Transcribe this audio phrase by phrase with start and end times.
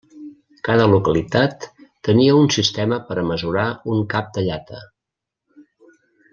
[0.67, 1.67] Cada localitat
[2.09, 4.85] tenia un sistema per a mesurar un cap de llata.